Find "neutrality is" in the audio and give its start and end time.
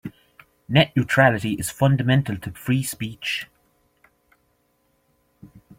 0.97-1.69